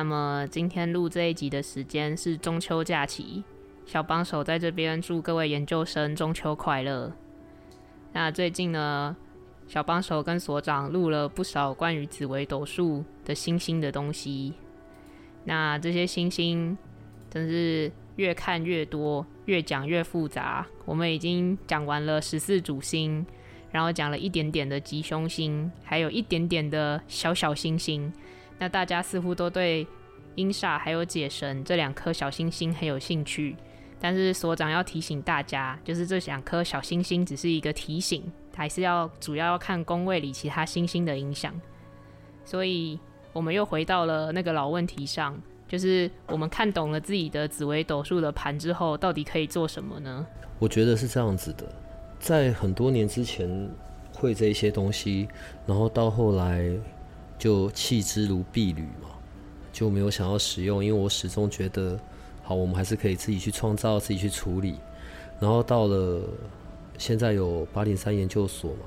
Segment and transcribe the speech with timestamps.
[0.00, 3.44] 那么今天录这一集的时间是中秋假期，
[3.84, 7.12] 小帮手在这边祝各位研究生中秋快乐。
[8.14, 9.14] 那最近呢，
[9.68, 14.54] 小帮手跟所长录了不少关于紫微斗数的星星的东西。
[15.44, 16.78] 那这些星星
[17.28, 20.66] 真是越看越多，越讲越复杂。
[20.86, 23.26] 我们已经讲完了十四主星，
[23.70, 28.10] 然后讲了一点点的吉凶星，还有一点点的小小星星。
[28.60, 29.86] 那大家似乎都对
[30.34, 33.56] 英煞还有解神这两颗小星星很有兴趣，
[33.98, 41.58] 但是所长要提醒大家，就是这两颗小星星只是一个提醒，还是要主要要看宫位里其他星星的影响。
[42.44, 43.00] 所以
[43.32, 50.26] 我们又回到了那个老问题上，就是我们看懂了自己的紫微斗数的盘之后，到底可以做什么呢？
[50.58, 51.64] 我觉得是这样子的，
[52.18, 53.70] 在很多年之前
[54.14, 55.26] 会这一些东西，
[55.66, 56.70] 然后到后来。
[57.40, 59.08] 就弃之如敝履嘛，
[59.72, 61.98] 就没有想要使用，因为我始终觉得，
[62.42, 64.74] 好，我们还是可以自己去创造，自己去处理。
[65.40, 66.20] 然后到了
[66.98, 68.80] 现在有八零三研究所嘛，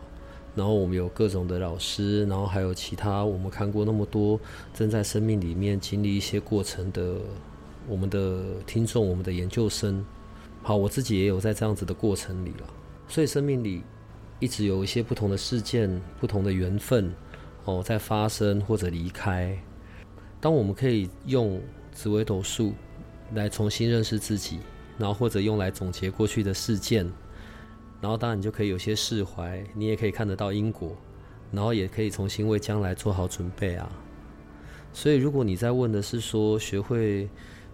[0.53, 4.39] 然后我们有各种的老师，然后还有其他我们看过那么多
[4.71, 7.15] 正在生命里面经历一些过程的
[7.87, 10.05] 我们的听众，我们的研究生。
[10.61, 12.67] 好，我自己也有在这样子的过程里了，
[13.07, 13.81] 所以生命里
[14.39, 17.11] 一直有一些不同的事件，不同的缘分。
[17.65, 19.57] 哦，在发生或者离开。
[20.41, 21.61] 当我们可以用
[21.93, 22.73] 紫微斗数
[23.33, 24.59] 来重新认识自己，
[24.97, 27.09] 然后或者用来总结过去的事件，
[28.01, 30.95] 然后当然你就可以有些释怀，你也可以看得到因果，
[31.51, 33.89] 然后也可以重新为将来做好准备啊。
[34.91, 37.29] 所以，如果你在问的是说学会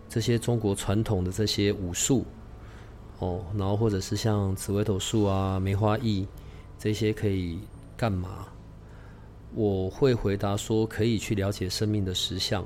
[0.08, 2.26] 这些中国传统的这些武术，
[3.18, 6.28] 哦，然后或者是像紫微斗数啊、梅花易
[6.78, 7.60] 这些可以
[7.98, 8.48] 干嘛？
[9.54, 12.66] 我会回答说，可以去了解生命的实相，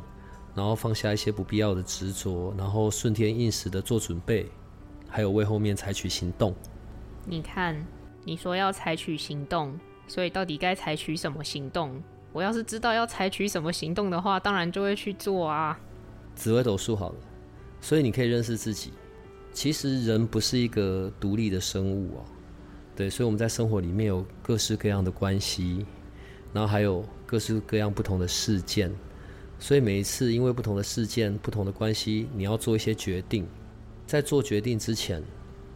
[0.53, 4.45] 然后放下一些不必要的执着，然后顺天应时的做准备，
[5.07, 6.53] 还有为后面采取行动。
[7.25, 7.75] 你看，
[8.25, 12.01] 你说要采取行动，所以到底该采取什么行动？
[12.33, 15.79] 我要是知道要采取什么行动的话，当然就会去做啊。
[16.35, 17.15] 紫微斗数好了，
[17.79, 18.91] 所以你可以认识自己。
[19.53, 22.25] 其实人不是一个独立的生物啊，
[22.95, 25.85] 对，所以我们在生活里面有各式各样的关系。
[26.53, 28.91] 然后还有各式各样不同的事件，
[29.57, 33.47] 所以每一次因为不同的事件、不同的关系，你要做一些决定。
[34.05, 35.23] 在做决定之前，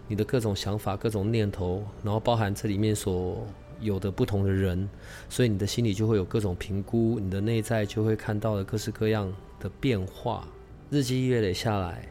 [0.07, 3.47] 你的各种想法、各种念头，然后包含这里面所
[3.79, 4.87] 有的不同的人，
[5.29, 10.47] 所以你的心里就会有各种评估，你的内在就会看到了各式各样的变化。
[10.91, 12.07] 日积月累下来，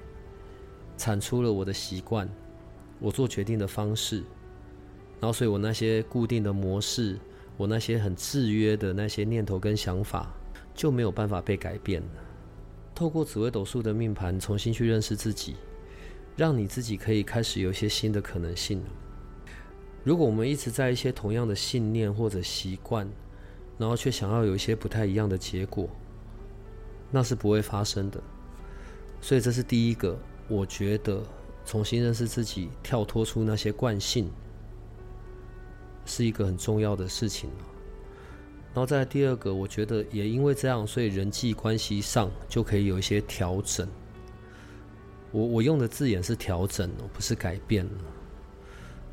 [0.97, 2.29] 产出了我的习惯，
[2.99, 4.17] 我做决定的方式，
[5.21, 7.17] 然后所以我那些固定的模式。
[7.57, 10.31] 我那些很制约的那些念头跟想法
[10.75, 12.09] 就没有办法被改变了。
[12.95, 15.57] 透过紫微斗数的命盘重新去认识自己，
[16.37, 18.83] 让你自己可以开始有一些新的可能性。
[20.05, 23.09] 如果我们一直在一些同样的信念或者习惯，
[23.79, 25.89] 然后却想要有一些不太一样的结果，
[27.11, 28.21] 那是不会发生的。
[29.21, 30.19] 所以这是第一个，
[30.49, 31.23] 我觉得
[31.65, 34.31] 重新认识自己，跳脱出那些惯性。
[36.07, 37.51] 是一个很重要的事情
[38.73, 43.89] 然后再第二个，我觉得也因为这样，所以人际关系上就可以有一些调整。
[45.33, 47.89] 我我用的字眼是调整哦，不是改变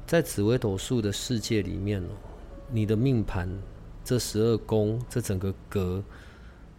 [0.05, 2.09] 在紫微斗数的世界里面哦，
[2.69, 3.49] 你的命盘
[4.03, 6.03] 这十二宫这整个格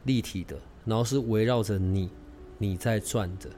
[0.04, 2.10] 立体的，然后是围绕着你
[2.58, 3.48] 你在转的。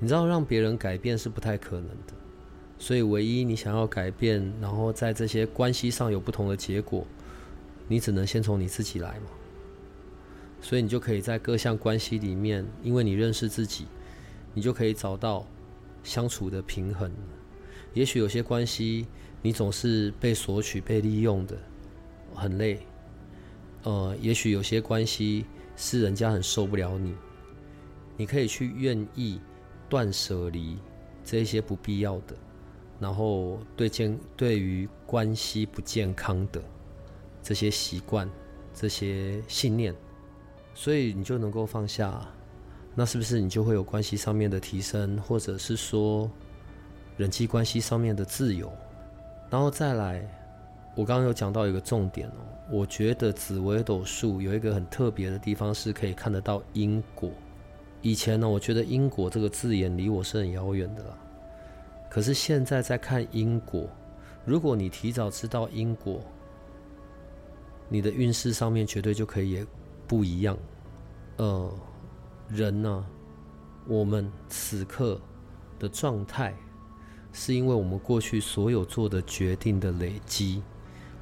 [0.00, 2.14] 你知道让别人改变是不太可能的。
[2.82, 7.06] 所以，唯一你想要改变，然后在这些关系上有不同的结果，
[7.86, 9.26] 你只能先从你自己来嘛。
[10.62, 13.84] 所以，你就可以在各项关系里面，因为你认识自己，
[14.54, 15.46] 你就可以找到
[16.02, 17.12] 相处的平衡。
[17.92, 19.06] 也许有些关系，
[19.42, 21.58] 你总是被索取、被利用的，
[22.34, 22.80] 很累。
[23.82, 25.44] 呃，也许有些关系
[25.76, 27.14] 是人家很受不了你，
[28.16, 29.38] 你可以去愿意
[29.86, 30.78] 断舍离
[31.22, 32.34] 这些不必要的。
[33.00, 36.62] 然后对健对于关系不健康的
[37.42, 38.30] 这些习惯、
[38.74, 39.94] 这些信念，
[40.74, 42.20] 所以你就能够放下。
[42.94, 46.30] 那是不是你就会有关系上面的提升，或者是说
[47.16, 48.70] 人际关系上面的自由？
[49.48, 50.22] 然后再来，
[50.94, 57.30] 我刚刚有讲到一个重点哦，我觉得紫微斗数有一个很特别的地方，是可以看得到因果。
[58.02, 61.18] 以前呢，我觉得因果这个字眼离我是很遥远的啦。
[62.10, 63.88] 可是现在在看因果，
[64.44, 66.20] 如果你提早知道因果，
[67.88, 69.66] 你的运势上面绝对就可以也
[70.06, 70.58] 不一样。
[71.38, 71.72] 呃。
[72.52, 73.06] 人呢，
[73.86, 75.20] 我们此刻
[75.78, 76.52] 的状态，
[77.32, 80.60] 是因为我们过去所有做的决定的累积。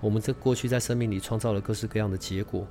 [0.01, 2.67] 我们在过去在生命里创造了各式各样的结果，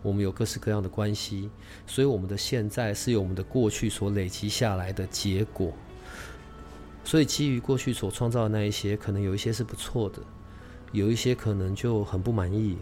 [0.00, 1.50] 我们有各式各样的关系，
[1.84, 5.72] 所以我们的现在是由我们的过去所累积下来的结果。
[7.04, 10.22] 所以基于过去所创造的那一些，可能有一些是不错的，
[10.92, 12.78] 有一些可能就很不满意。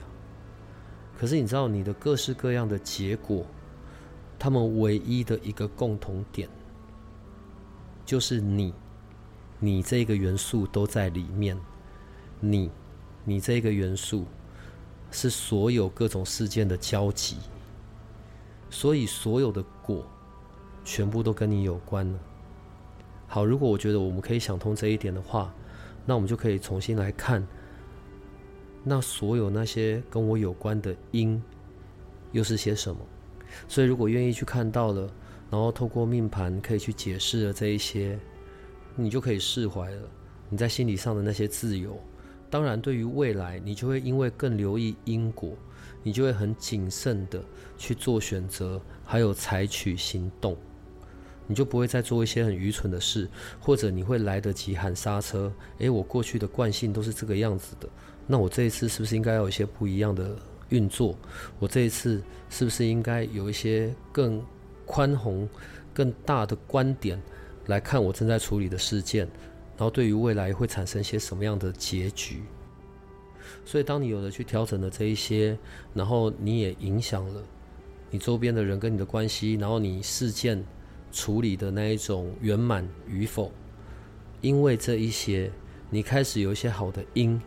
[1.19, 3.44] 可是你知道，你的各式各样的结果。
[4.43, 6.49] 他们唯一的一个共同点，
[8.06, 8.72] 就是你，
[9.58, 11.55] 你这个元素都在里面。
[12.40, 12.70] 你，
[13.22, 14.25] 你这个元素
[15.11, 17.37] 是所有各种事件的交集，
[18.70, 20.06] 所以所有的果
[20.87, 22.19] 全部都跟你有关了。
[23.32, 25.55] 好，如果我觉得我们可以想通这一点的话，
[26.05, 27.47] 那我们就可以重新来看，
[28.82, 31.41] 那所有那些跟我有关的因，
[32.32, 33.00] 又是些什么？
[33.69, 35.09] 所以，如果愿意去看到了，
[35.49, 38.19] 然后透过命盘可以去解释了这一些，
[38.97, 40.03] 你就可以释怀了。
[40.49, 41.97] 你在心理上的那些自由，
[42.50, 45.56] 当然对于未来，你就会因为更留意因果，
[46.03, 47.41] 你就会很谨慎的
[47.79, 50.56] 去做选择，还有采取行动，
[51.50, 55.52] 你就不会再做一些很愚蠢的事，或者你会来得及喊刹车。
[55.79, 57.88] 诶，我过去的惯性都是这个样子的，
[58.25, 60.37] 那我这一次是不是应该有一些不一样的？
[60.69, 61.19] 运作，
[61.58, 64.41] 我这一次是不是应该有一些更
[64.87, 65.49] 宽宏、
[65.93, 67.20] 更大的观点
[67.67, 69.26] 来看我正在处理的事件，
[69.76, 72.44] 然后对于未来会产生一些什么样的结局？
[73.64, 75.58] 所以，当你有了去调整的这一些，
[75.93, 77.43] 然后你也影响了
[78.08, 80.64] 你周边的人跟你的关系，然后你事件
[81.12, 83.52] 处理的那一种圆满与否，
[84.40, 85.50] 因为这一些，
[85.90, 87.40] 你开始有一些好的因，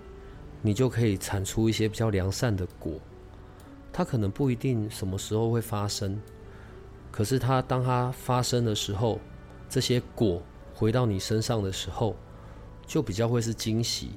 [0.62, 3.00] 你就可以产出一些比较良善的果。
[3.92, 6.19] 它可能不一定什么时候会发生，
[7.12, 9.19] 可是它当它发生的时候，
[9.69, 10.42] 这些果
[10.74, 12.15] 回到你身上的时候，
[12.86, 14.12] 就比较会是惊喜，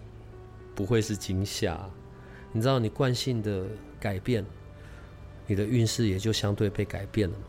[0.75, 1.79] 不会是惊吓。
[2.53, 3.67] 你知道，你惯性的
[4.01, 4.45] 改变，
[5.47, 7.45] 你的运势也就相对被改变了嘛。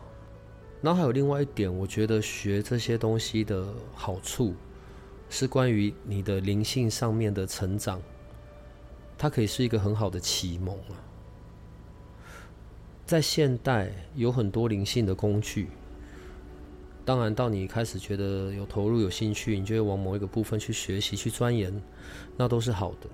[0.80, 4.54] 然后还有另外一点，我觉得学这些东西的好处，
[5.28, 8.00] 是关于你的灵性上面的成长，
[9.16, 10.94] 它可以是一个很好的启蒙啊。
[13.04, 15.68] 在现代有很多灵性的工具，
[17.04, 21.82] 当然到你开始觉得有投入、有兴趣，你就会往某一个部分去学习、去钻研，
[22.36, 23.08] 那都是好的。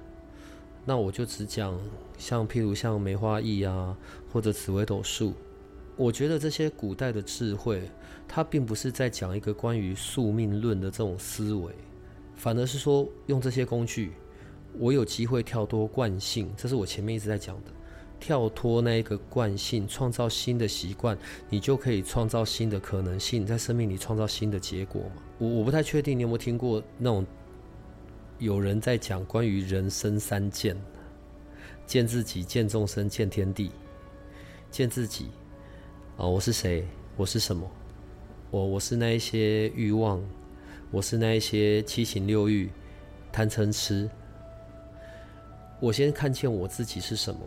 [0.85, 1.81] 那我就只讲
[2.19, 3.97] 像譬如像梅花易啊，
[4.33, 5.33] 或者紫微斗数，
[5.97, 7.89] 我觉得这些古代的智慧，
[8.27, 11.73] 它并不是在讲一个关于宿命论的这种思维，
[12.35, 14.13] 反而是说用这些工具，
[14.79, 17.71] 我有机会跳脱惯性，这是我前面一直在讲的。
[18.21, 21.19] 跳脱那一个惯性，创造新的习惯，
[21.51, 25.23] 你就可以创造新的可能性，在生命里创造新的结果嘛？
[25.39, 27.27] 我我不太确定你有没有听过那种
[28.39, 30.75] 有人在讲关于人生三见：
[31.87, 33.71] 见自己、见众生、见天地。
[34.71, 35.27] 见自己
[36.17, 36.87] 啊，我是谁？
[37.17, 37.69] 我是什么？
[38.53, 40.23] 我我是那一些欲望，
[40.93, 42.71] 我是那一些七情六欲、
[43.33, 44.09] 贪嗔痴。
[45.81, 47.41] 我先看见我自己是什么。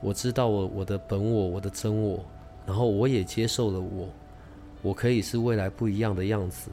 [0.00, 2.24] 我知道我我的本我我的真我，
[2.64, 4.08] 然后我也接受了我，
[4.80, 6.70] 我可以是未来不一样的样子，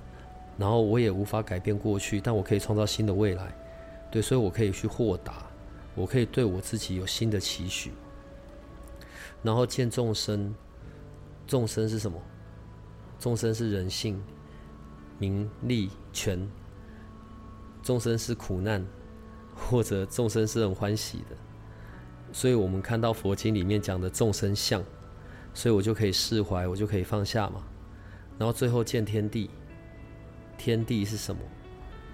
[0.58, 3.54] 然后我也无法改变过去，但我可以创造新的未来，
[4.10, 5.46] 对，所以我可以去豁达，
[5.94, 7.92] 我可以对我自己有新的期许，
[9.42, 10.56] 然后见众生，
[11.48, 12.22] 众生是什么？
[13.20, 14.22] 众生是人性，
[15.18, 16.46] 名利权，
[17.82, 18.86] 众生是苦难，
[19.56, 21.36] 或者众生是很欢喜的。
[22.32, 24.84] 所以我们看到佛经里面讲的众生相，
[25.54, 27.64] 所以我就可以释怀，我就可以放下嘛。
[28.38, 29.50] 然后最后见天地，
[30.58, 31.42] 天地是什么？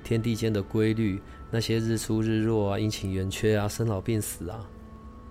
[0.03, 4.69] 天地间的规律，那些日出日落啊，阴晴圆缺啊，生老病死啊，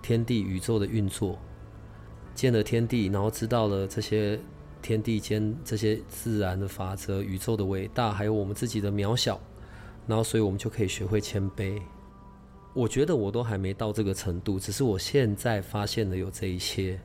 [0.01, 1.37] 天地宇宙的运作，
[2.39, 4.39] 见了天地，然后知道了这些
[4.81, 9.37] 天地间这些自然的法则，宇宙的伟大，还有我们自己的渺小，
[10.07, 11.81] 然后所以我们就可以学会谦卑。
[12.73, 16.97] 我觉得我都还没到这个程度，只是我现在发现了有这一切，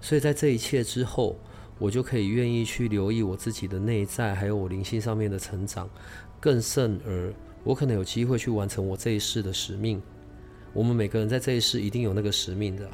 [0.00, 1.38] 所以在这一切之后，
[1.78, 5.86] 我就可以愿意去留意我自己的内在，还有我灵性上面的成长，
[6.40, 7.30] 更甚而
[7.62, 10.00] 我可能有机会去完成我这一世的使命。
[10.72, 12.88] 我们每个人在这一世一定有那个使命的，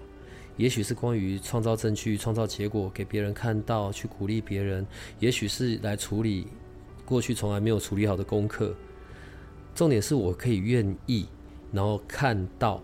[0.57, 4.85] 也许是关于创造证据、创造结果给别人看到，去鼓励别人；
[5.19, 6.47] 也许是来处理
[7.05, 8.75] 过去从来没有处理好的功课。
[9.75, 11.27] 重点是我可以愿意。
[11.73, 12.81] 然后看到，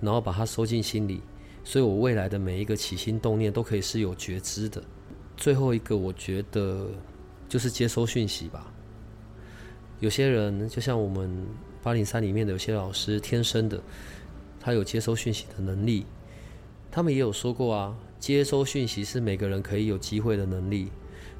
[0.00, 1.20] 然后把它收进心里，
[1.64, 4.82] 所以我未来的每一个起心动念都可以是有觉知的。
[5.36, 6.86] 最后一个，我觉得
[7.48, 8.72] 就是接收讯息吧。
[9.98, 11.44] 有些人就像我们
[11.82, 13.82] 八零三里面的有些老师，天生的，
[14.60, 16.06] 他有接收讯息的能力。
[16.94, 20.92] 他们也有说过啊，接收讯息是每个人可以有机会的能力。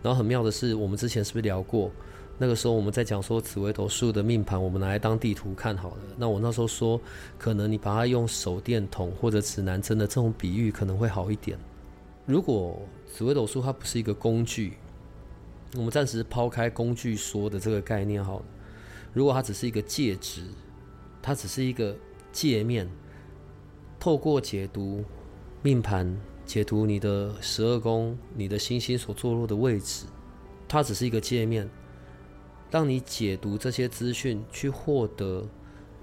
[0.02, 1.92] 然后很妙的是，我们之前是不是聊过？
[2.38, 5.98] 那个时候我们在讲说紫微斗数的命盘，我们拿来当地图看好了。
[6.16, 7.00] 那我那时候说，
[7.38, 11.56] 可能你把它用手电筒或者指南针的这种比喻可能会好一点。
[12.26, 14.72] 如果紫微斗数它不是一个工具，
[15.76, 18.44] 我们暂时抛开工具说的这个概念好了。
[19.12, 20.42] 如果它只是一个介质，
[21.22, 21.96] 它只是一个
[22.32, 22.90] 界面，
[24.00, 25.04] 透过解读
[25.64, 30.04] 命盘，解读你的十二宫、你的星星所坐落的位置，
[30.68, 31.66] 它只是一个界面。
[32.70, 35.42] 当你解读这些资讯，去获得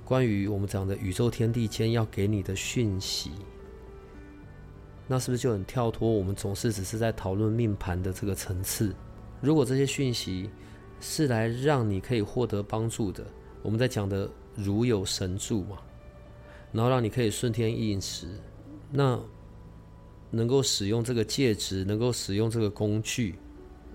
[0.03, 3.34] 关于我们讲的宇宙天地间要给你的讯息，
[5.06, 6.10] 那是不是就很跳脱？
[6.10, 8.91] 我们总是只是在讨论命盘的这个层次。
[9.41, 10.50] 如果这些讯息
[11.00, 13.24] 是来让你可以获得帮助的，
[13.62, 15.77] 我们在讲的如有神助嘛，
[16.72, 18.25] 然后让你可以顺天应时，
[18.89, 19.20] 那
[20.31, 23.35] 能够使用这个介质，能够使用这个工具，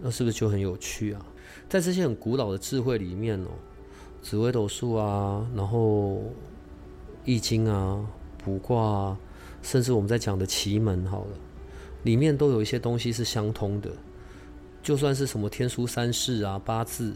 [0.01, 1.27] 那是不是就很有趣啊？
[1.69, 3.49] 在这些很古老的智慧里面哦，
[4.23, 6.23] 紫微斗数啊，然后
[7.25, 8.07] 易经啊、
[8.45, 9.19] 卜卦啊，
[9.63, 11.31] 甚至我们在讲的奇门好了，
[12.05, 13.91] 里面都有一些东西是相通的。
[14.83, 17.15] 就算是什么天书三世啊、八字，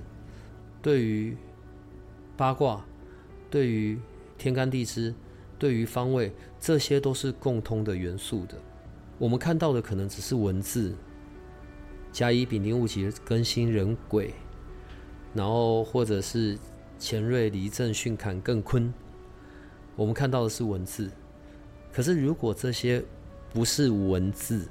[0.82, 1.36] 对于
[2.36, 2.84] 八卦、
[3.48, 3.96] 对于
[4.36, 5.14] 天干地支、
[5.58, 8.56] 对于方位，这些都是共通的元素的。
[9.20, 10.94] 我们看到的可能只是文字。
[12.10, 14.32] 甲乙丙丁戊己庚辛壬癸，
[15.34, 16.58] 然后或者是
[16.98, 18.92] 乾瑞离震巽坎艮坤，
[19.94, 21.10] 我们看到的是文字。
[21.92, 23.04] 可是如果这些
[23.52, 24.66] 不是文字，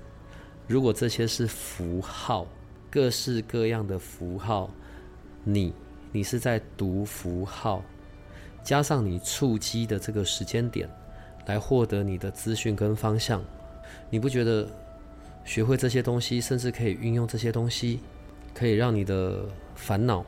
[0.67, 2.47] 如果这些是符号，
[2.89, 4.71] 各式各样的符号，
[5.43, 5.71] 你
[6.11, 7.83] 你是在读符号，
[8.63, 10.89] 加上你触机的这个时间点，
[11.45, 13.41] 来获得你的资讯跟方向，
[14.09, 14.67] 你不觉得？
[15.45, 18.01] 学会这些东西，甚至可以运用这些东西，
[18.53, 20.23] 可以让你的烦恼，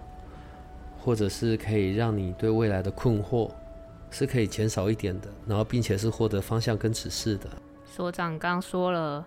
[0.97, 3.51] 或者是可以让你对未来的困惑，
[4.09, 5.27] 是可以减少一点的。
[5.45, 7.47] 然后，并且是获得方向跟指示的。
[7.85, 9.23] 所长刚说了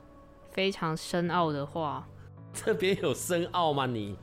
[0.50, 2.04] 非常深奥的话，
[2.52, 3.86] 这边有深奥吗？
[3.86, 4.16] 你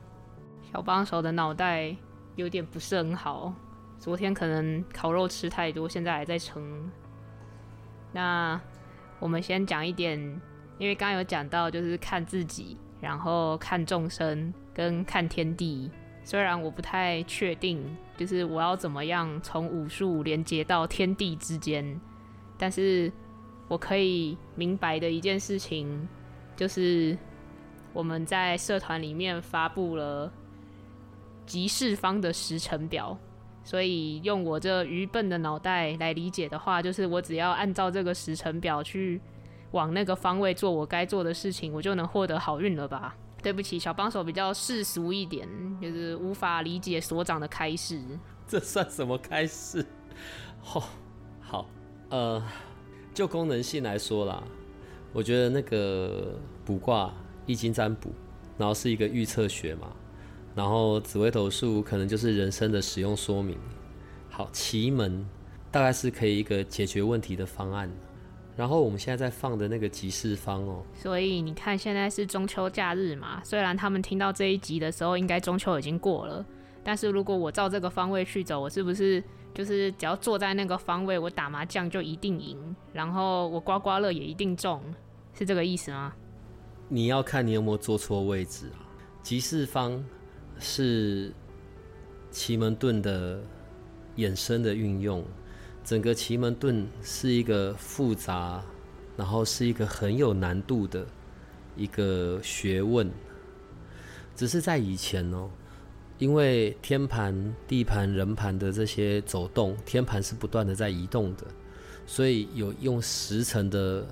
[0.70, 1.96] 小帮手的脑袋
[2.36, 3.54] 有点不是很好，
[3.98, 6.90] 昨天可能烤肉吃太多，现在还在撑。
[8.12, 8.60] 那
[9.22, 10.18] 我们先讲一点。
[10.78, 15.88] 因为刚刚有讲到，就是看自己，然后看众生，跟看天地。
[16.24, 17.80] 虽然我不太确定，
[18.16, 22.00] 就是我要怎么样从武术连接到天地之间，
[22.58, 23.12] 但是
[23.68, 26.08] 我可以明白的一件事情，
[26.56, 27.16] 就是
[27.92, 30.32] 我们在社团里面发布了
[31.46, 33.16] 集市方的时程表，
[33.64, 39.20] 所以用我这愚笨的脑袋来理解的话，就是我只要按照这个时辰表去。
[39.72, 43.16] 往那个方位做我该做的事情，我就能获得好运了吧？
[43.42, 45.48] 对不起，小帮手比较世俗一点，
[45.80, 47.98] 就是无法理解所长的开示。
[48.46, 49.82] 这算什么开示？
[50.60, 50.90] 好，
[51.40, 51.66] 好，
[52.10, 52.42] 呃，
[53.14, 54.42] 就功能性来说啦，
[55.14, 57.10] 我觉得那个卜卦、
[57.46, 58.10] 易经占卜，
[58.58, 59.90] 然后是一个预测学嘛，
[60.54, 63.56] 然后紫微斗数可能就是人生的使用说明。
[64.30, 65.26] 好，奇门
[65.70, 67.90] 大概是可以一个解决问题的方案。
[68.54, 76.44] 然后我们现在在放的那个集市方哦，所以你看现在是中秋假日嘛，虽然他们听到这一集的时候，应该中秋已经过了，
[76.84, 84.82] 但是如果我照这个方位去走，我是不是就是只要坐在那个方位，我打麻将就一定赢，然后我刮刮乐也一定中，
[85.32, 86.12] 是这个意思吗？
[86.90, 88.84] 你要看你有没有坐错位置啊。
[89.22, 90.04] 集市方
[90.58, 91.32] 是
[92.30, 93.42] 奇门遁的
[94.16, 95.24] 衍生的运用。
[95.84, 98.62] 整个奇门遁是一个复杂，
[99.16, 101.04] 然后是一个很有难度的
[101.76, 103.10] 一个学问。
[104.36, 105.50] 只是在以前哦，
[106.18, 111.46] 因为天盘、地盘、人盘的这些走动，天盘是不断的在移动的，
[112.06, 114.06] 所以有用时辰的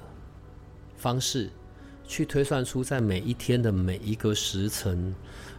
[0.97, 1.49] 方式
[2.11, 5.15] 去推算出在每一天的每一个时辰，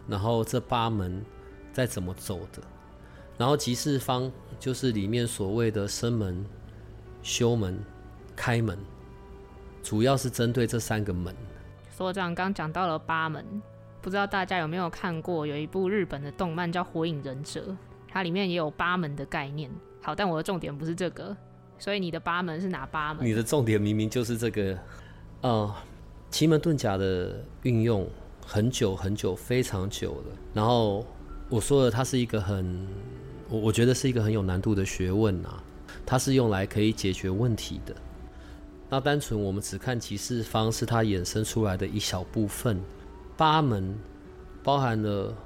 [0.06, 1.24] 然后这八门
[1.72, 2.62] 在怎么走的。
[3.38, 4.30] 然后集市方
[4.60, 6.44] 就是里面所谓的生门、
[7.22, 7.82] 修门、
[8.36, 8.78] 开门，
[9.82, 11.34] 主要是针对这三个门。
[11.90, 13.42] 所长刚讲到了八门，
[14.02, 17.62] 不知道大家有没有看过有一部日本的动漫叫《火影忍者》，
[18.06, 19.70] 它里面也有八门的概念。
[20.02, 21.34] 好，但我的重点不是这个，
[21.78, 23.26] 所以你的八门是哪八门？
[23.26, 24.78] 你的重点明明就是这个，
[25.40, 25.74] 呃，
[26.32, 28.08] 奇门遁甲的运用
[28.40, 30.36] 很久很久，非常久了。
[30.54, 31.06] 然后
[31.50, 32.88] 我说的，它是一个很。
[33.50, 35.62] 我我觉得是一个很有难度的学问啊，
[36.06, 37.94] 它是用来可以解决问题的。
[38.88, 42.80] 那单纯我们只看其四方，是它衍生出来的一小部分。
[43.36, 43.94] 八门
[44.62, 45.36] 包含了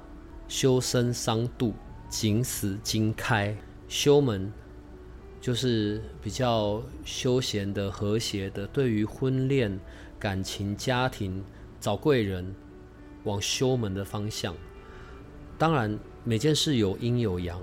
[0.47, 1.73] 修身、伤度、
[2.09, 3.53] 景死、经开。
[3.89, 4.51] 修门
[5.41, 9.77] 就是比较休闲的、和谐的，对于婚恋、
[10.19, 11.43] 感情、家庭、
[11.79, 12.55] 找贵人，
[13.23, 14.55] 往修门的方向。
[15.57, 17.61] 当然，每件事有阴有阳。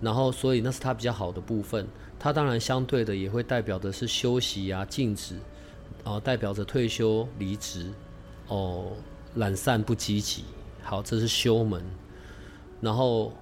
[0.00, 1.86] 然后，所以那是他比较好的部分。
[2.18, 5.36] 他当然相对的也会代表的是休息啊、静止，
[6.04, 7.92] 啊，代表着退休、离职，
[8.48, 8.92] 哦，
[9.34, 10.44] 懒散不积极。
[10.82, 11.82] 好，这是休门。
[12.80, 13.32] 然后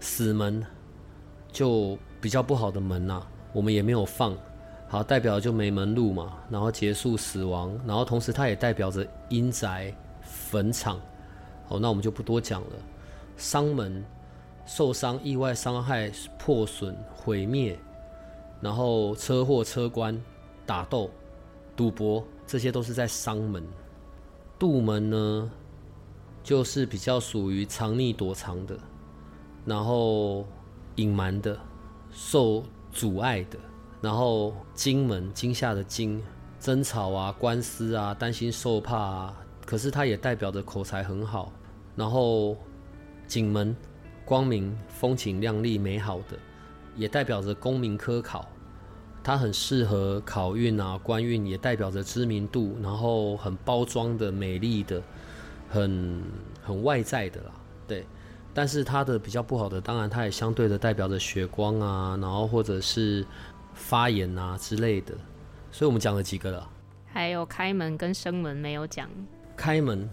[0.00, 0.64] 死门
[1.52, 4.36] 就比较不好的门呐，我们也没有放。
[4.90, 6.36] 好，代表就没门路嘛。
[6.50, 11.00] 然后结束死亡，然后同时它也代表着阴宅、坟场。
[11.68, 12.76] 好，那我们就不多讲了。
[13.36, 14.04] 伤门。
[14.66, 17.76] 受伤、意外伤害、破损、毁灭，
[18.60, 20.16] 然后车祸、车关、
[20.64, 21.10] 打斗、
[21.74, 23.66] 赌博，这些都是在伤门。
[24.60, 25.50] 杜门呢，
[26.44, 28.78] 就是比较属于藏匿躲藏的，
[29.64, 30.46] 然后
[30.96, 31.58] 隐瞒的、
[32.12, 33.58] 受阻碍的。
[34.00, 36.22] 然后惊门，惊吓的惊，
[36.58, 39.36] 争吵啊、官司啊、担心受怕啊。
[39.64, 41.52] 可是它也代表着口才很好。
[41.96, 42.56] 然后
[43.26, 43.76] 景门。
[44.22, 46.38] 光明、风景亮丽、美好的，
[46.94, 48.48] 也代表着功名科考，
[49.24, 55.02] 它很适合考运啊、官运，也代表着知名度，然后很包装的、美丽的，
[55.68, 56.22] 很
[56.62, 57.50] 很外在的啦。
[57.88, 58.06] 对，
[58.54, 63.26] 但是它的比较不好的，当然它也相对的代表着血光啊，然后或者是
[63.74, 65.14] 发言啊之类的。
[65.70, 66.70] 所以我们讲了几个了，
[67.06, 69.08] 还有开门跟生门没有讲。
[69.56, 70.08] 开门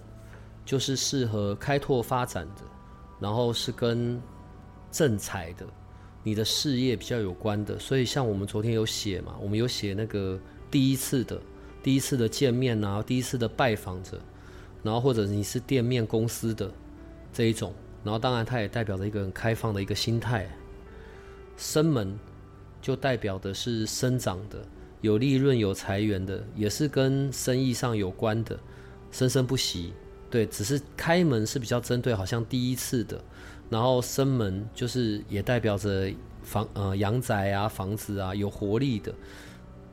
[0.65, 2.62] 就是适合开拓发展的。
[3.20, 4.22] 然后是跟
[4.91, 5.65] 正财的，
[6.22, 10.39] 你的事业比较有关的，所以像我们昨天有写嘛，我们有写那个
[10.70, 11.41] 第一次的、
[11.82, 14.22] 第一次的见面啊，第一次的拜访者，
[14.84, 16.72] 然后或者你是店面公司的
[17.34, 20.48] 这一种，然后当然它也代表着一个很开放的一个心态。
[21.56, 22.20] 生门
[22.88, 24.65] 就代表的是生长的、
[25.02, 28.58] 有利润、有财源的，也是跟生意上有关的，
[29.12, 29.91] 生生不息。
[30.30, 33.21] 对，只是开门是比较针对好像第一次的，
[33.69, 36.10] 然后生门就是也代表着
[36.43, 39.13] 房呃阳宅啊房子啊有活力的，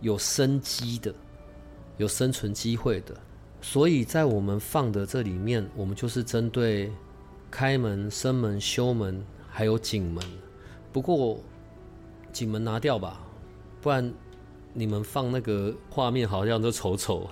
[0.01, 1.13] 有生机的，
[1.97, 3.13] 有生存机会的，
[3.61, 6.93] 所以在我们放的这里面，我们就是针对
[7.51, 10.25] 开门、生门、修门还有景门。
[10.93, 11.41] 不过
[12.35, 13.21] 景门拿掉吧，
[13.81, 14.13] 不然
[14.73, 17.31] 你们放那个画面好像都丑丑。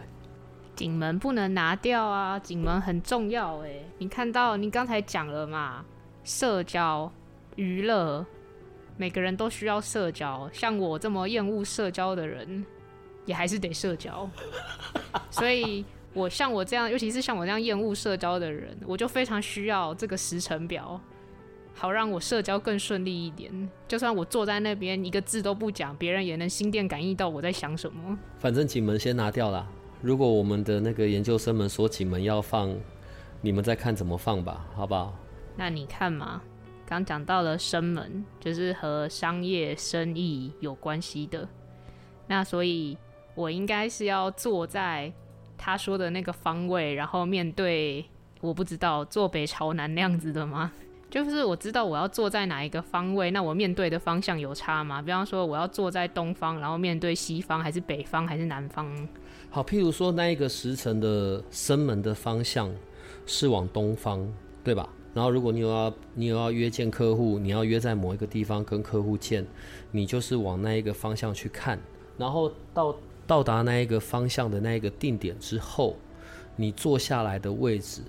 [0.77, 2.39] 景门不能拿掉啊！
[2.39, 5.85] 景门很重要哎，你看到你刚才讲了嘛？
[6.23, 7.11] 社交、
[7.57, 8.25] 娱乐，
[8.97, 10.49] 每个人都需要社交。
[10.53, 12.65] 像我这么厌恶社交的人，
[13.27, 14.31] 也还是得社交。
[15.31, 15.85] 所以，
[16.15, 21.01] 我像我这样，尤其是像我这样厌恶社交的人，我就非常需要这个时程表，
[21.75, 23.51] 好让我社交更顺利一点。
[23.89, 28.19] 就算我坐在那边一个字都不讲，别人也能心电感应到我在想什么。
[28.39, 29.67] 反正景门先拿掉了。
[30.01, 32.75] 如果我们的那个研究生们说几门要放，
[33.41, 35.15] 你们再看怎么放吧，好不好？
[35.57, 36.43] 那你看嘛，
[36.87, 41.49] 刚讲到了生门，就是和商业生意有关系的。
[42.27, 42.97] 那所以，
[43.35, 45.13] 我应该是要坐在
[45.59, 48.05] 他说的那个方位，然后面对
[48.41, 50.73] 我不知道坐北朝南那样子的吗？
[51.13, 55.03] 就是我知道我要坐在哪一个方位，那我面对的方向有差吗？
[55.03, 58.91] 比方说我要坐在东方，然后面对西方，还是北方，还是南方？
[59.51, 62.75] 好，譬如说那一个时辰的生门的方向
[63.27, 64.27] 是往东方，
[64.65, 64.89] 对吧？
[65.13, 69.47] 然后如果你有要你有要约见客户，你要约在某一个地方跟客户见，
[69.91, 71.79] 你就是往那一个方向去看。
[72.17, 72.97] 然后到
[73.27, 75.95] 到达那一个方向的那一个定点之后，
[76.57, 78.01] 你坐下来的位置，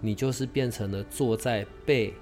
[0.00, 2.14] 你就是变成了坐在背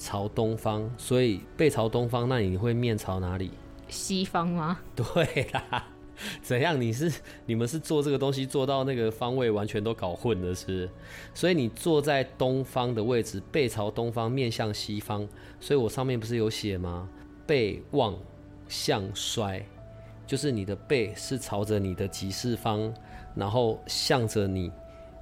[0.00, 3.50] 朝东方，所以背朝东方，那你会面朝哪里？
[3.88, 4.80] 西方吗？
[4.96, 5.86] 对啦，
[6.40, 6.80] 怎样？
[6.80, 7.12] 你是
[7.44, 10.88] 你们是做这个东西做到那个方位完全都搞混了，是？
[11.34, 15.28] 所以你坐在东方的位置，背朝东方，面向西方。
[15.60, 17.06] 所以我上面不是有写吗？
[17.46, 18.16] 背望
[18.68, 19.62] 向衰，
[20.26, 22.90] 就是你的背是朝着你的吉事方，
[23.34, 24.72] 然后向着你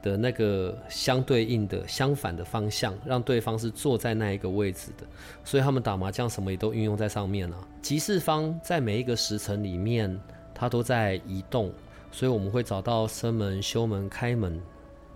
[0.08, 5.06] 的那个相对应的相反的方向，让对方是坐在那一个位置的。
[5.44, 7.68] 所以他们打麻将什么也都运用在上面了。
[7.82, 10.18] 极事方在每一个时辰里面，
[10.54, 11.70] 它都在移动，
[12.10, 14.60] 所以我们会找到生门、修门、开门，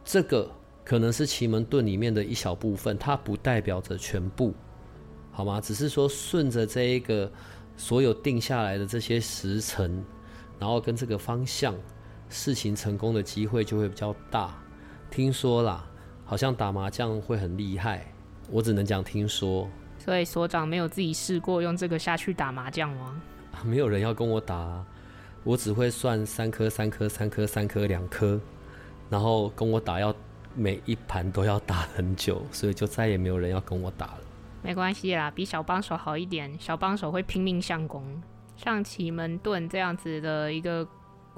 [0.04, 0.48] 这个
[0.84, 4.52] 可能是奇门遁里面的一小部分，它不代表着全部，
[5.30, 5.60] 好吗？
[5.60, 7.30] 只是说顺着这一个
[7.76, 10.04] 所有定下来的这些时辰，
[10.58, 11.74] 然后跟这个方向，
[12.28, 14.56] 事情成功的机会就会比较大。
[15.12, 15.84] 听说啦，
[16.24, 18.10] 好像打麻将会很厉害，
[18.50, 19.68] 我只能讲听说。
[19.98, 23.20] 所以所长没有自己试过用这个下去打麻将吗？
[23.62, 24.82] 没有人要跟我打，
[25.44, 28.40] 我只会算三颗、三颗、三颗、三颗、两颗，
[29.10, 30.14] 然后跟我打要
[30.56, 34.20] 每一盘都要打很久，所以就再也没有人要跟我打了。
[34.62, 36.50] 没关系啦，比小帮手好一点。
[36.58, 38.02] 小帮手会拼命相攻，
[38.56, 40.88] 像奇门遁这样子的一个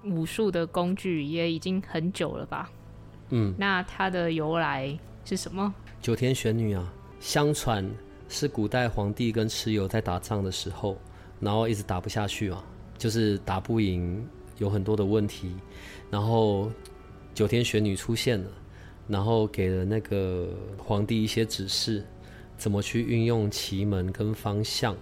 [0.05, 2.71] 武术的工具也已经很久了吧？
[3.37, 5.75] 嗯，那它的由来是什么？
[6.01, 7.85] 九天玄女啊，相传。
[8.27, 10.97] 是古代皇帝跟蚩尤在打仗的时候，
[11.41, 12.65] 然后一直打不下去啊，
[12.97, 15.55] 就是打不赢，有很多的问题，
[16.11, 16.73] 然后
[17.35, 18.51] 九天玄女出现了，
[19.07, 22.03] 然后给了那个皇帝一些指示，
[22.57, 24.97] 怎么去运用奇门跟方向，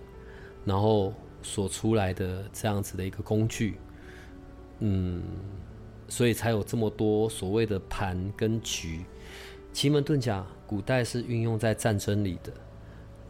[0.64, 3.76] 然后所出来的这样子的一个工具，
[4.80, 5.22] 嗯，
[6.12, 9.02] 所以才有这么多所谓的盘跟局。
[9.72, 12.52] 奇门遁甲古代是运用在战争里的。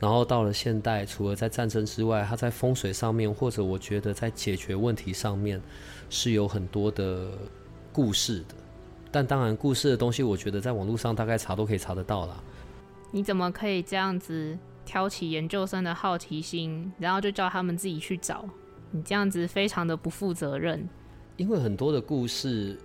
[0.00, 5.62] 然后到了现代，除了在战争之外，它在风水上面，或者我觉得在解决问题上面，
[6.10, 7.28] 是有很多的
[7.92, 8.56] 故事的。
[9.12, 12.42] 但当然，故事的东西，我觉得在网络上大概查都可以查得到啦。
[13.12, 18.44] 你怎么可以这样子挑起研究生的好奇心，然后就叫他们自己去找？
[18.90, 20.88] 你这样子非常的不负责任。
[21.36, 22.78] 因为很多的故事，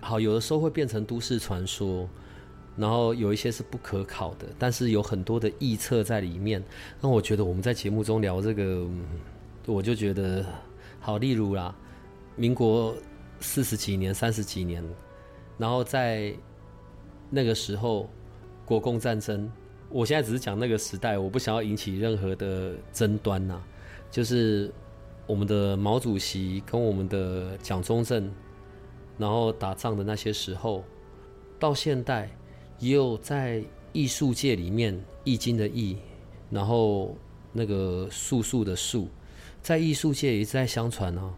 [0.00, 2.08] 好有的时候会变成都市传说。
[2.74, 6.64] 然后有一些是不可考的，但是有很多的臆测在里面。
[7.02, 8.88] 那我觉得我们在节目中聊这个，
[9.66, 10.42] 我就觉得
[10.98, 11.18] 好。
[11.18, 11.76] 例如啦，
[12.34, 12.96] 民国
[13.40, 14.82] 四十几年、三十几年，
[15.58, 16.34] 然后在
[17.28, 18.08] 那个时候
[18.64, 19.52] 国共战争，
[19.90, 23.62] 我现在只是讲那个时代，我不想要引起任何的争端呐。
[24.10, 24.72] 就是
[25.26, 28.30] 我们的毛主席跟我们的蒋中正，
[29.18, 30.84] 然后打仗的那些时候，
[31.58, 32.30] 到现代。
[32.78, 35.96] 也有在艺术界里面，《易经》的“易”，
[36.50, 37.16] 然后
[37.52, 39.06] 那个“术数”的“术”，
[39.62, 41.32] 在艺术界也在相传啊。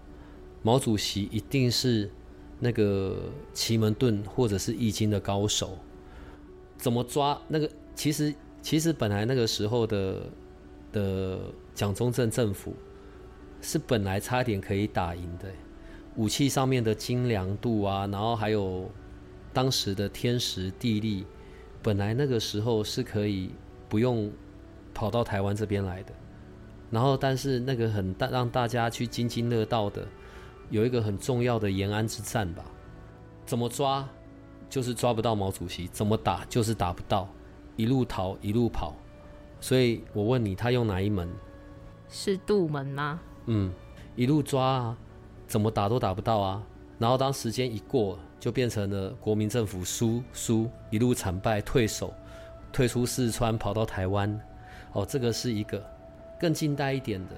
[0.62, 2.10] 毛主席一定是
[2.58, 5.76] 那个奇门遁或者是《易经》的高手。
[6.78, 7.70] 怎么抓那个？
[7.94, 10.22] 其实，其实本来那个时候的
[10.92, 11.40] 的
[11.74, 12.72] 蒋中正政府
[13.64, 15.48] 是本来差点可以打赢的，
[16.16, 18.88] 武器上面的精良度啊，然后还有
[19.52, 21.26] 当时的天时地利。
[21.82, 23.50] 本来那个时候是可以
[23.90, 24.32] 不用
[24.94, 26.14] 跑到台湾这边来的，
[26.90, 30.06] 然后但是那个很大让大家去津津乐道的，
[30.70, 32.64] 有一个很重要的延安之战吧？
[33.44, 34.08] 怎么抓
[34.70, 37.28] 就是抓不到毛主席，怎么打就是打不到，
[37.76, 38.96] 一路逃一路跑。
[39.60, 41.28] 所以我问你，他用哪一门？
[42.08, 43.20] 是杜门吗？
[43.46, 43.72] 嗯，
[44.16, 44.96] 一路抓啊，
[45.46, 46.62] 怎么打都打不到啊。
[46.98, 48.18] 然后当时间一过。
[48.40, 52.12] 就变成了国民政府输输一路惨败退守，
[52.70, 54.38] 退出四川跑到台湾，
[54.92, 55.82] 哦，这个是一个
[56.38, 57.34] 更近代一点的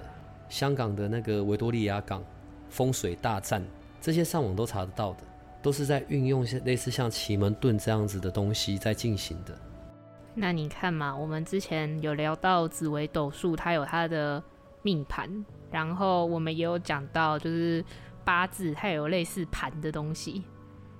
[0.49, 2.25] 香港的那个维多利亚港
[2.69, 3.65] 风水大战，
[4.01, 5.19] 这些上网都查得到的，
[5.63, 9.57] 都是在运用类似像奇门遁这样子的东西在进行的。
[10.35, 14.43] 那你看嘛，我们之前有聊到紫微斗数，它有它的
[14.83, 15.31] 命盘，
[15.77, 17.85] 然后我们也有讲到就是
[18.25, 20.43] 八字，它有类似盘的东西。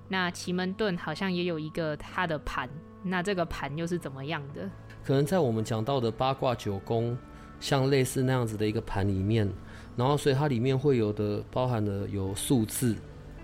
[0.07, 2.69] 那奇门遁好像也有一个它的盘，
[3.01, 4.69] 那这个盘又是怎么样的？
[5.03, 7.17] 可能在我们讲到的八卦九宫，
[7.59, 9.51] 像类似那样子的一个盘里面，
[9.95, 12.93] 然后所以它里面会有的包含了有数字，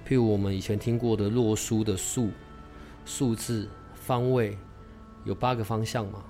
[0.08, 2.30] 譬如我们以前听过的洛书的数，
[3.06, 4.56] 数字方位
[5.24, 6.24] 有八个方向嘛，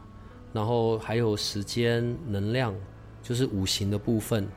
[0.53, 2.73] 然后还有时间能量，
[3.21, 4.47] 就是五行的部分，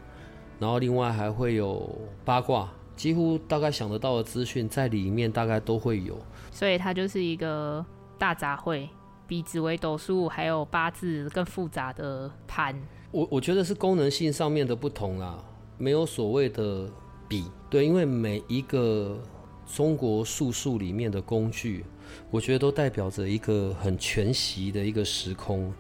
[0.59, 1.91] 然后另外还会有
[2.25, 2.69] 八卦。
[2.97, 6.19] 几乎大概想得到的资讯在里面大概都会有，
[6.51, 7.85] 所以它就是一个
[8.17, 8.89] 大杂烩，
[9.27, 12.75] 比紫微斗数还有八字更复杂的盘。
[13.11, 15.39] 我我觉得是功能性上面的不同啦，
[15.77, 16.91] 没有所谓的
[17.29, 19.21] 比对，因为每一个
[19.67, 21.85] 中国术数里面的工具，
[22.31, 25.73] 我觉得都代表着一个很全息的一个时空。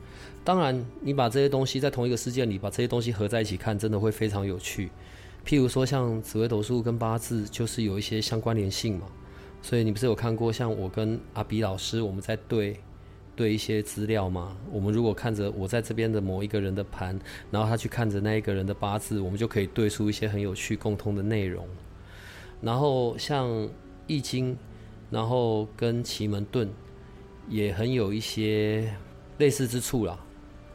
[0.44, 4.90] 当然，你把这些东西在同一个事件里把这些东西合在一起看，真的会非常有趣。
[5.44, 9.06] 譬如说，像紫微斗数跟八字，就是有一些相关联性嘛。
[9.62, 12.76] 所以你不是有看过像我跟阿比老师我们在对
[13.34, 14.56] 对一些资料吗？
[14.70, 17.18] 我们如果看着我在这边的某一个人的盘，
[17.50, 21.66] 然后他去看着那一个人的八字，我们就可以对出一些很有趣共通的内容。
[22.60, 23.68] 然后像
[24.06, 24.56] 易经，
[25.10, 26.68] 然后跟奇门遁
[27.48, 28.92] 也很有一些
[29.38, 30.18] 类似之处啦。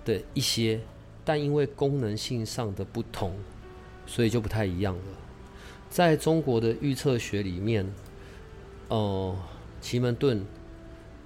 [0.03, 0.79] 对一些，
[1.23, 3.33] 但因为功能性上的不同，
[4.05, 5.03] 所以就不太一样了。
[5.89, 7.85] 在中国的预测学里面，
[8.87, 9.37] 哦，
[9.79, 10.41] 奇门遁，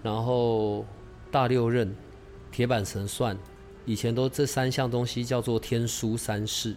[0.04, 0.86] 然后
[1.32, 1.96] 大六壬、
[2.52, 3.38] 铁板神算，
[3.86, 6.76] 以前都这三项东西叫做天书三世。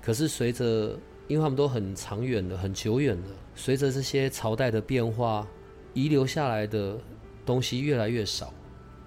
[0.00, 5.46] 可是随着，因为他们都很长远的、很久远的，随着这些朝代的变化，
[5.94, 6.98] 遗留下来的
[7.44, 8.52] 东西越来越少。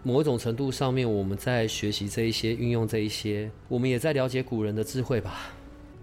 [0.04, 5.52] 某一种程度上面，我们在学习这一些，运用这一些，我们也在了解古人的智慧吧。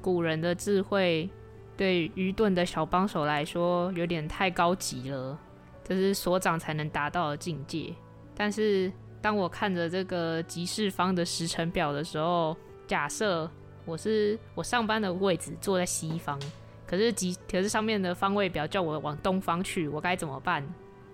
[0.00, 1.28] 古人的智慧，
[1.76, 5.36] 对愚钝的小帮手来说，有点太高级了，
[5.82, 7.92] 这是所长才能达到的境界。
[8.36, 13.50] 但是，当我看着这个集市方的时辰表的时候，假设
[13.84, 16.38] 我是我上班的位置坐在西方，
[16.88, 20.66] 可是集可是上面的方位表叫我往东方去，我该怎么办？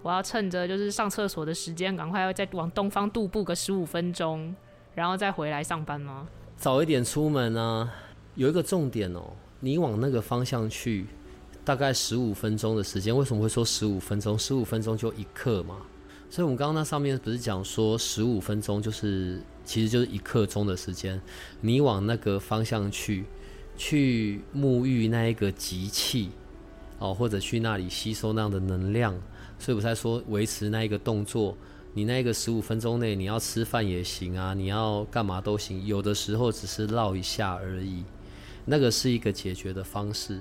[0.02, 4.54] 我要趁着就是上厕所的时间，赶快要再往东方踱步个十五分钟，
[4.94, 6.28] 然后再回来上班吗？
[6.56, 7.92] 早一点出门啊！
[8.36, 11.06] 有一个重点哦，你往那个方向去，
[11.64, 13.16] 大概十五分钟的时间。
[13.16, 14.38] 为什么会说十五分钟？
[14.38, 15.78] 十五分钟就一刻嘛。
[16.30, 21.20] 所以我们刚刚那上面不是讲说十五分钟就是其实就是一刻钟的时间。
[21.60, 23.24] 你往那个方向去，
[23.76, 26.30] 去沐浴那一个集气
[26.98, 29.14] 哦，或者去那里吸收那样的能量。
[29.58, 31.56] 所以我才说维持那一个动作，
[31.92, 35.86] 你那个十五分钟内你要吃饭也行啊，你要干嘛都行。
[35.86, 38.04] 有的时候只是绕一下而已，
[38.64, 40.40] 那个是一个解决的方式。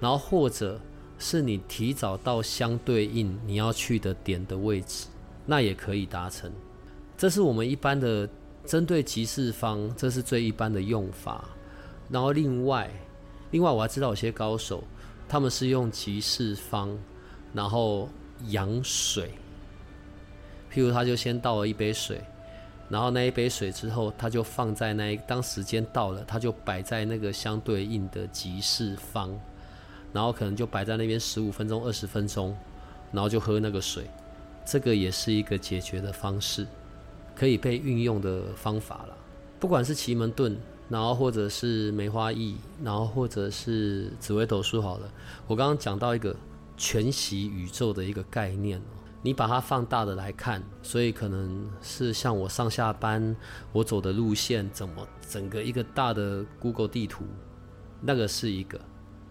[0.00, 0.80] 然后或者
[1.18, 5.06] 是你提早到相对应你要去的点的位置，
[5.46, 6.50] 那也可以达成。
[7.16, 8.28] 这是我们一般的
[8.64, 11.44] 针对集市方，这是最一般的用法。
[12.08, 12.90] 然后另外，
[13.50, 14.84] 另外我还知道有些高手，
[15.28, 16.96] 他们是用集市方。
[17.54, 18.10] 然后
[18.50, 19.30] 养水，
[20.70, 22.20] 譬如他就先倒了一杯水，
[22.90, 29.34] 然后那一杯水之后，他就放在那一当时间到了，他就摆在那个相对应的集市方，
[30.12, 32.54] 然后可能就摆在那边十五分钟、二十分钟，
[33.12, 34.04] 然后就喝那个水，
[34.66, 36.66] 这个也是一个解决的方式，
[37.34, 39.16] 可以被运用的方法了。
[39.58, 40.54] 不管是奇门遁，
[40.88, 45.10] 然后或者是梅花易，然后或者是紫微斗数，好了，
[45.46, 46.34] 我刚刚讲到一个。
[46.80, 48.80] 全息宇宙的一个概念
[49.20, 53.34] 你把它放大的来看，所以可能是像我上下班
[53.72, 57.24] 我走的路线，怎么整个一个大的 Google 地图，
[58.00, 58.80] 那个是一个。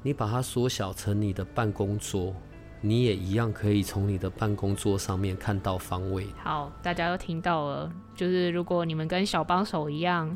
[0.03, 2.35] 你把它缩小成你的办公桌，
[2.81, 6.27] 你也一样可以从你的办公桌上面看到方位。
[6.43, 10.35] 好，大家都听到了，就是如果你们跟小帮手一样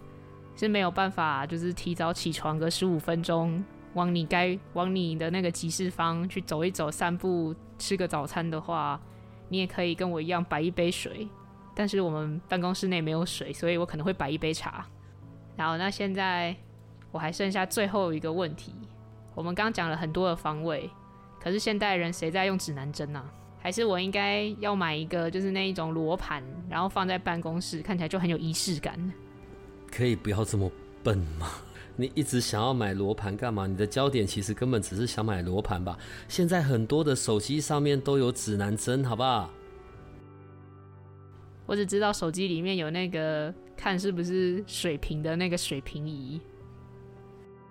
[0.62, 3.64] 是没有办法，就是提早起床个十五分钟。
[3.96, 9.02] 往你该往你的那个集市方去走一走、散步、吃个早餐的话，
[9.50, 11.28] 你也可以跟我一样摆一杯水。
[11.74, 14.86] 但是我们办公室内没有水，所以我可能会摆一杯茶。
[15.56, 16.56] 然后，那现在
[17.12, 18.76] 我还剩下最后一个问题。
[19.34, 20.88] 我们刚讲了很多的方位，
[21.40, 23.26] 可是现代人谁在用指南针呢？
[23.60, 29.12] 还是我应该要买一个，就是那一种罗盘，然后放在办公室，看起来就很有仪式感？
[29.92, 30.72] 可以不要这么
[31.04, 31.52] 笨吗？
[31.98, 33.68] 你一直想要买罗盘干嘛？
[33.68, 36.00] 你的焦点其实根本只是想买罗盘吧？
[36.28, 39.52] 现在很多的手机上面都有指南针，好不好？
[41.68, 46.42] 我只知道手机里面有那个看是不是水平的那个水平仪。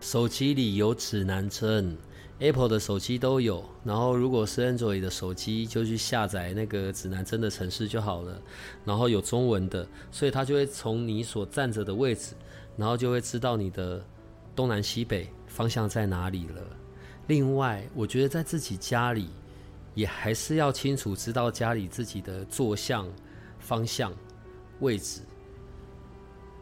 [0.00, 1.96] 手机里有指南针
[2.40, 3.64] ，Apple 的手机都有。
[3.84, 8.42] 然后如果是 Android 的手机，就去下载那个指南针的城市就好了。
[8.84, 12.34] 然后有中文的，所以它就会从你所站着的位置。
[12.76, 14.02] 然后就会知道你的
[14.56, 16.62] 东南西北方向在哪里了。
[17.26, 19.28] 另外，我觉得在自己家里
[19.94, 23.06] 也还是要清楚知道家里自己的坐向、
[23.58, 24.14] 方向、
[24.78, 25.20] 位置。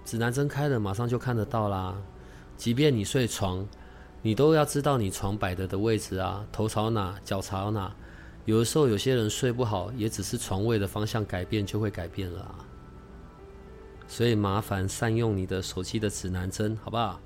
[0.05, 1.97] 指南针开了，马上就看得到啦。
[2.57, 3.65] 即便你睡床，
[4.21, 7.95] 你都要知道你床摆的的位置啊，头朝哪，脚朝哪。
[8.45, 12.65] 有的时候有些人睡不好，也只是床位的方向改变就会改变了啊。
[14.07, 17.21] 所以麻烦善用你的手机的指南针，好不好？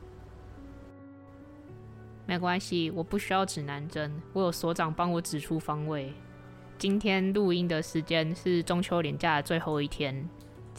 [2.26, 6.12] 没关系，我不需要指南针，我有所长帮我指出方位。
[6.76, 10.28] 今天录音的时间是中秋连假的最后一天，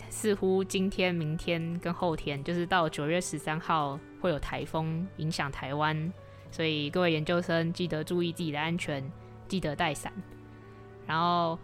[0.09, 6.13] 似乎今天、明天跟后天，就是到九月十三号会有台风影响台湾，
[6.49, 9.03] 所以各位研究生记得注意自己的安全，
[9.49, 10.13] 记得带伞。
[11.05, 11.59] 然后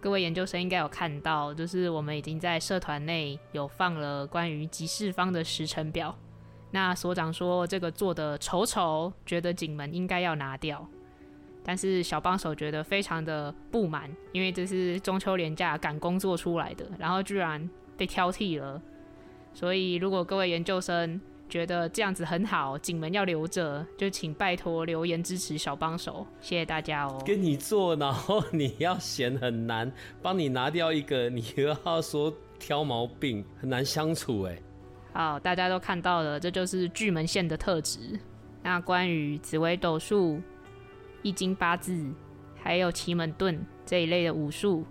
[0.00, 6.12] 各位研究生应该有看到，就是我们已经在社团内有放了关于集市方的时程表。
[6.72, 10.84] 那所长说这个做的丑丑，觉得警门应该要拿掉。
[11.62, 18.82] 但是小帮手觉得非常的不满，因为这是中秋连假赶工做出来的，然后居然被挑剔了。
[19.54, 27.22] 所以如果各位研究生觉得这样子很好，景门要留着，就请拜托留言支持小帮手，谢谢大家哦。
[27.26, 29.90] 跟你做，然后你要嫌很难，
[30.22, 34.58] 帮你拿掉一个，你又要说挑毛病，很难相处哎。
[35.12, 37.98] 好，大家都看到了，这就是巨门线的特质。
[38.62, 40.40] 那关于紫微斗数。
[41.22, 42.06] 易经八字，
[42.62, 44.84] 还有奇门遁这一类的武术，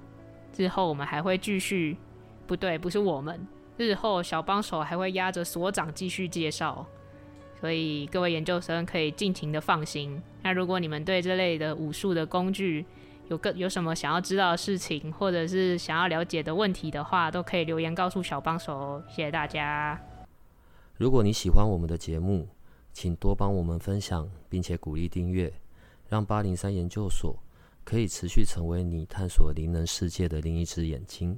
[0.52, 1.98] 之后我们还会继续。
[2.46, 3.40] 不对，不是我们，
[3.78, 6.86] 日后小帮手还会压着所长继续介绍。
[7.60, 10.22] 所以各位研究生可以尽情的放心。
[10.44, 12.86] 那如果你们对这类的武术的工具
[13.30, 19.04] 有个有什么想要知道的事情，或者是想要了解的问题的话，都可以留言告诉小帮手哦。
[19.10, 20.00] 谢谢大家。
[20.96, 22.48] 如果你喜欢我们的节目，
[22.94, 25.52] 请多帮我们分享，并且鼓励订阅。
[26.08, 27.36] 让八零三研究所
[27.84, 31.38] 可以持续成为你探索灵能世界的另一只眼睛。